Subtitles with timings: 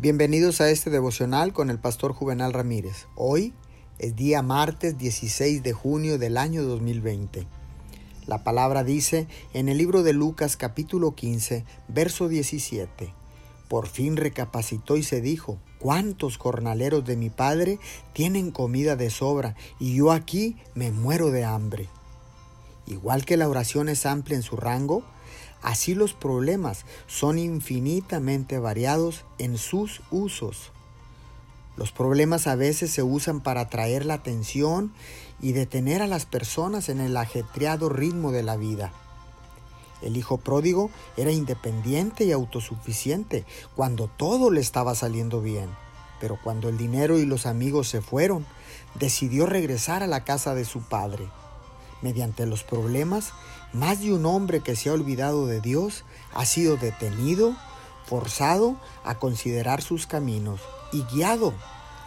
[0.00, 3.06] Bienvenidos a este devocional con el pastor Juvenal Ramírez.
[3.16, 3.52] Hoy
[3.98, 7.46] es día martes 16 de junio del año 2020.
[8.26, 13.12] La palabra dice en el libro de Lucas capítulo 15, verso 17.
[13.68, 17.78] Por fin recapacitó y se dijo, ¿cuántos jornaleros de mi padre
[18.14, 21.90] tienen comida de sobra y yo aquí me muero de hambre?
[22.86, 25.04] Igual que la oración es amplia en su rango,
[25.62, 30.70] Así los problemas son infinitamente variados en sus usos.
[31.76, 34.92] Los problemas a veces se usan para atraer la atención
[35.40, 38.92] y detener a las personas en el ajetreado ritmo de la vida.
[40.02, 43.44] El hijo pródigo era independiente y autosuficiente
[43.76, 45.68] cuando todo le estaba saliendo bien,
[46.20, 48.46] pero cuando el dinero y los amigos se fueron,
[48.98, 51.28] decidió regresar a la casa de su padre.
[52.02, 53.32] Mediante los problemas,
[53.72, 57.54] más de un hombre que se ha olvidado de Dios ha sido detenido,
[58.06, 60.60] forzado a considerar sus caminos
[60.92, 61.54] y guiado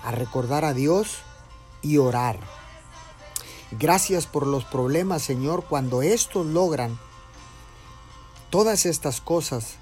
[0.04, 1.20] a recordar a Dios
[1.82, 2.40] y orar.
[3.72, 7.00] Gracias por los problemas, Señor, cuando estos logran
[8.50, 9.78] todas estas cosas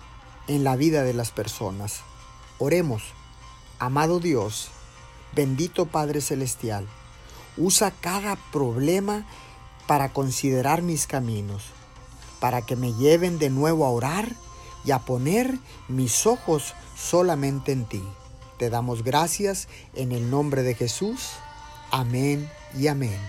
[0.48, 2.02] en la vida de las personas.
[2.58, 3.03] Oremos,
[3.80, 4.70] amado Dios,
[5.36, 6.88] bendito Padre Celestial,
[7.58, 9.25] usa cada problema
[9.92, 11.64] para considerar mis caminos,
[12.39, 14.38] para que me lleven de nuevo a orar
[14.86, 18.02] y a poner mis ojos solamente en ti.
[18.58, 21.31] Te damos gracias en el nombre de Jesús.
[21.92, 23.19] Amén y amén.